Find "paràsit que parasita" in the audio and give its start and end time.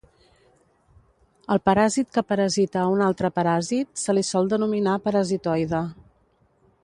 1.69-2.81